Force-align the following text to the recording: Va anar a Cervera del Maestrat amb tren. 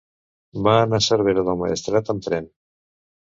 Va 0.67 0.71
anar 0.85 0.99
a 1.01 1.05
Cervera 1.07 1.43
del 1.49 1.59
Maestrat 1.61 2.09
amb 2.15 2.27
tren. 2.29 2.49